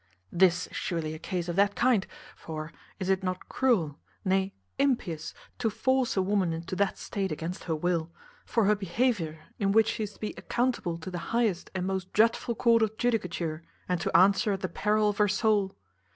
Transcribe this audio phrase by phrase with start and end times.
[0.31, 5.31] This is surely a case of that kind; for, is it not cruel, nay, impious,
[5.59, 8.09] to force a woman into that state against her will;
[8.43, 12.11] for her behaviour in which she is to be accountable to the highest and most
[12.13, 15.77] dreadful court of judicature, and to answer at the peril of her soul?